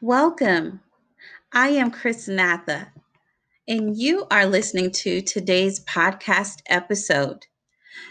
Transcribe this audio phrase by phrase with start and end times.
[0.00, 0.78] Welcome.
[1.52, 2.92] I am Chris Natha,
[3.66, 7.46] and you are listening to today's podcast episode.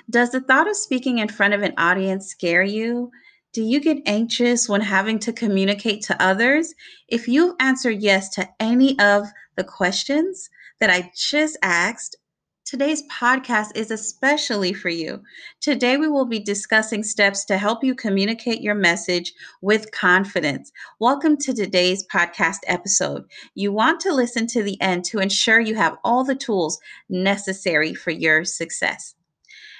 [0.10, 3.10] Does the thought of speaking in front of an audience scare you?
[3.54, 6.76] Do you get anxious when having to communicate to others?
[7.08, 10.50] If you've answered yes to any of the questions
[10.82, 12.18] that I just asked,
[12.68, 15.24] Today's podcast is especially for you.
[15.62, 19.32] Today, we will be discussing steps to help you communicate your message
[19.62, 20.74] with confidence.
[21.00, 23.24] Welcome to today's podcast episode.
[23.56, 27.94] You want to listen to the end to ensure you have all the tools necessary
[27.94, 29.16] for your success.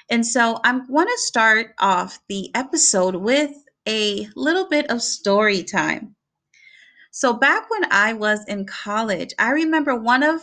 [0.10, 3.52] And so, I want to start off the episode with
[3.86, 6.16] a little bit of story time.
[7.12, 10.40] So, back when I was in college, I remember one of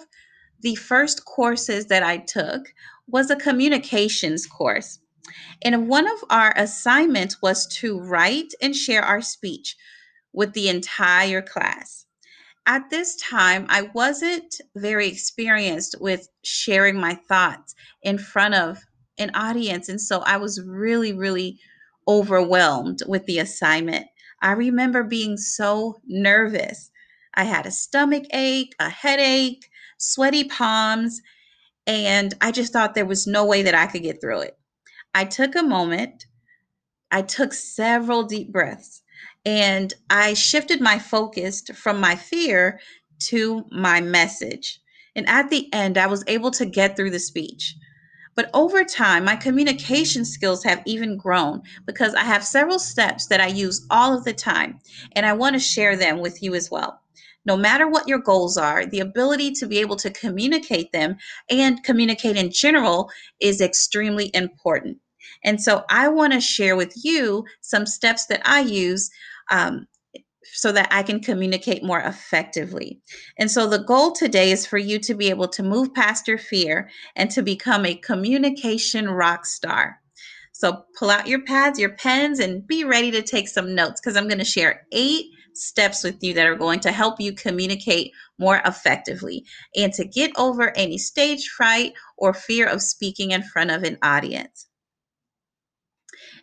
[0.61, 2.73] the first courses that I took
[3.07, 4.99] was a communications course.
[5.63, 9.77] And one of our assignments was to write and share our speech
[10.33, 12.07] with the entire class.
[12.67, 18.79] At this time, I wasn't very experienced with sharing my thoughts in front of
[19.19, 19.89] an audience.
[19.89, 21.61] And so I was really, really
[22.09, 24.07] overwhelmed with the assignment.
[24.41, 26.91] I remember being so nervous.
[27.35, 29.69] I had a stomach ache, a headache,
[30.05, 31.21] sweaty palms,
[31.87, 34.59] and I just thought there was no way that I could get through it.
[35.15, 36.27] I took a moment,
[37.11, 39.03] I took several deep breaths,
[39.45, 42.81] and I shifted my focus from my fear
[43.31, 44.81] to my message.
[45.17, 47.77] And at the end, I was able to get through the speech.
[48.35, 53.41] But over time, my communication skills have even grown because I have several steps that
[53.41, 54.81] I use all of the time,
[55.13, 57.01] and I want to share them with you as well
[57.45, 61.17] no matter what your goals are, the ability to be able to communicate them
[61.51, 64.99] and communicate in general is extremely important.
[65.45, 69.11] And so I want to share with you some steps that I use
[69.51, 69.87] um,
[70.53, 73.01] so that I can communicate more effectively.
[73.39, 76.39] And so the goal today is for you to be able to move past your
[76.39, 80.01] fear and to become a communication rock star.
[80.53, 84.17] So pull out your pads, your pens, and be ready to take some notes because
[84.17, 88.13] I'm going to share eight steps with you that are going to help you communicate
[88.39, 89.45] more effectively
[89.77, 93.99] and to get over any stage fright or fear of speaking in front of an
[94.03, 94.67] audience.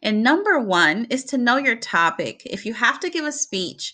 [0.01, 2.41] And number one is to know your topic.
[2.45, 3.94] If you have to give a speech,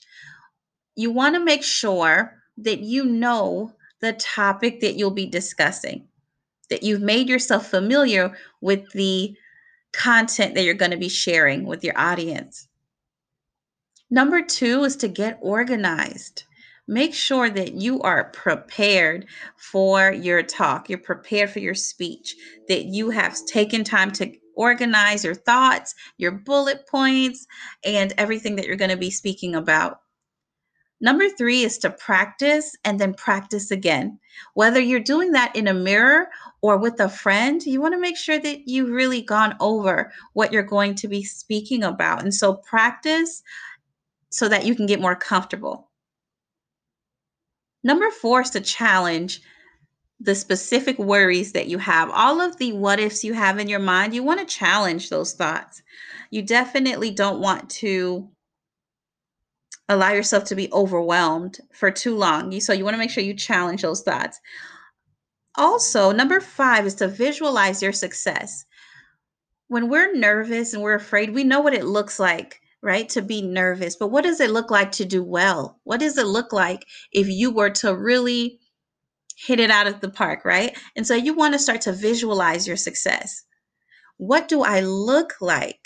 [0.95, 6.07] you want to make sure that you know the topic that you'll be discussing,
[6.69, 9.35] that you've made yourself familiar with the
[9.93, 12.67] content that you're going to be sharing with your audience.
[14.09, 16.43] Number two is to get organized.
[16.87, 19.25] Make sure that you are prepared
[19.57, 22.35] for your talk, you're prepared for your speech,
[22.69, 27.45] that you have taken time to organize your thoughts, your bullet points,
[27.83, 29.99] and everything that you're going to be speaking about.
[30.99, 34.17] Number three is to practice and then practice again.
[34.55, 36.29] Whether you're doing that in a mirror
[36.61, 40.51] or with a friend, you want to make sure that you've really gone over what
[40.51, 42.23] you're going to be speaking about.
[42.23, 43.43] And so, practice
[44.29, 45.89] so that you can get more comfortable.
[47.83, 49.41] Number four is to challenge
[50.19, 52.09] the specific worries that you have.
[52.09, 55.33] All of the what ifs you have in your mind, you want to challenge those
[55.33, 55.81] thoughts.
[56.31, 58.27] You definitely don't want to
[59.89, 62.59] allow yourself to be overwhelmed for too long.
[62.59, 64.39] So you want to make sure you challenge those thoughts.
[65.55, 68.65] Also, number five is to visualize your success.
[69.69, 73.09] When we're nervous and we're afraid, we know what it looks like right?
[73.09, 73.97] To be nervous.
[73.97, 75.77] But what does it look like to do well?
[75.83, 78.59] What does it look like if you were to really
[79.35, 80.75] hit it out of the park, right?
[80.95, 83.43] And so you want to start to visualize your success.
[84.15, 85.85] What do I look like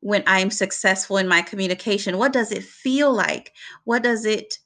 [0.00, 2.18] when I'm successful in my communication?
[2.18, 3.54] What does it feel like?
[3.84, 4.58] What does it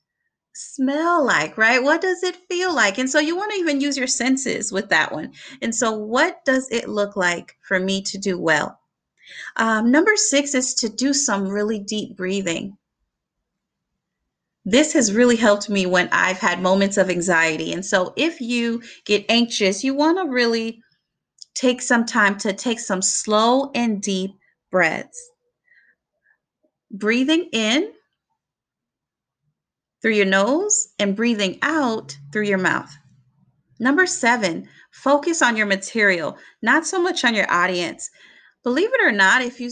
[0.54, 1.80] smell like, right?
[1.80, 2.98] What does it feel like?
[2.98, 5.32] And so you want to even use your senses with that one.
[5.62, 8.81] And so, what does it look like for me to do well?
[9.56, 12.76] Um, number six is to do some really deep breathing.
[14.64, 17.72] This has really helped me when I've had moments of anxiety.
[17.72, 20.80] And so, if you get anxious, you want to really
[21.54, 24.30] take some time to take some slow and deep
[24.70, 25.30] breaths.
[26.90, 27.92] Breathing in
[30.00, 32.92] through your nose and breathing out through your mouth.
[33.80, 38.10] Number seven, focus on your material, not so much on your audience
[38.62, 39.70] believe it or not, if you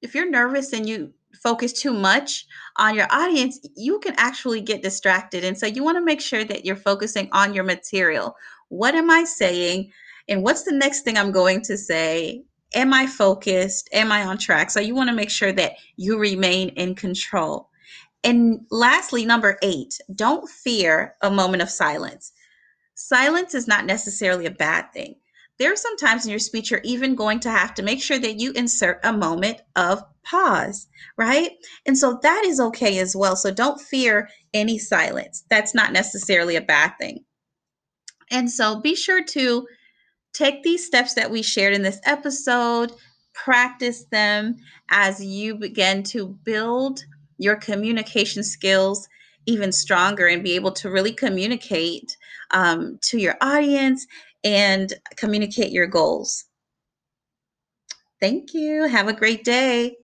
[0.00, 1.12] if you're nervous and you
[1.42, 2.46] focus too much
[2.76, 5.44] on your audience, you can actually get distracted.
[5.44, 8.36] And so you want to make sure that you're focusing on your material.
[8.68, 9.92] What am I saying?
[10.28, 12.44] And what's the next thing I'm going to say?
[12.74, 13.88] Am I focused?
[13.92, 14.70] Am I on track?
[14.70, 17.70] So you want to make sure that you remain in control.
[18.24, 22.32] And lastly, number eight, don't fear a moment of silence.
[22.94, 25.14] Silence is not necessarily a bad thing.
[25.58, 28.18] There are some times in your speech you're even going to have to make sure
[28.18, 31.52] that you insert a moment of pause, right?
[31.86, 33.34] And so that is okay as well.
[33.34, 35.44] So don't fear any silence.
[35.50, 37.24] That's not necessarily a bad thing.
[38.30, 39.66] And so be sure to
[40.32, 42.92] take these steps that we shared in this episode,
[43.34, 44.56] practice them
[44.90, 47.04] as you begin to build
[47.38, 49.08] your communication skills
[49.46, 52.16] even stronger and be able to really communicate
[52.50, 54.06] um, to your audience
[54.44, 56.44] and communicate your goals.
[58.20, 58.84] Thank you.
[58.84, 59.96] Have a great day.